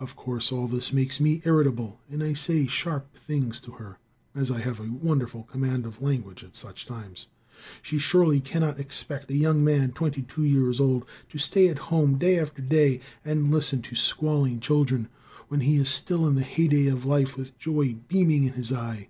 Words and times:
"Of 0.00 0.16
course 0.16 0.50
all 0.50 0.66
this 0.66 0.92
makes 0.92 1.20
me 1.20 1.42
irritable, 1.44 2.00
and 2.10 2.24
I 2.24 2.32
say 2.32 2.66
sharp 2.66 3.16
things 3.16 3.60
to 3.60 3.70
her, 3.70 4.00
as 4.34 4.50
I 4.50 4.58
have 4.60 4.80
a 4.80 4.90
wonderful 5.00 5.44
command 5.44 5.86
of 5.86 6.02
language 6.02 6.42
at 6.42 6.56
such 6.56 6.86
times. 6.86 7.28
She 7.80 7.96
surely 7.96 8.40
cannot 8.40 8.80
expect 8.80 9.30
a 9.30 9.36
young 9.36 9.62
man 9.62 9.92
twenty 9.92 10.22
two 10.22 10.42
years 10.42 10.80
old 10.80 11.04
to 11.28 11.38
stay 11.38 11.68
at 11.68 11.78
home 11.78 12.18
day 12.18 12.36
after 12.36 12.62
day 12.62 12.98
and 13.24 13.52
listen 13.52 13.80
to 13.82 13.94
squalling 13.94 14.58
children, 14.58 15.06
when 15.46 15.60
he 15.60 15.76
is 15.76 15.88
still 15.88 16.26
in 16.26 16.34
the 16.34 16.42
heyday 16.42 16.86
of 16.88 17.04
life 17.04 17.36
with 17.36 17.56
joy 17.56 17.94
beaming 18.08 18.42
in 18.42 18.54
his 18.54 18.72
eye. 18.72 19.06